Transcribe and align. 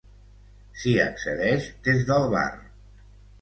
S'hi 0.83 0.93
accedeix 1.03 1.67
des 1.89 2.01
del 2.09 2.27
bar. 2.33 2.47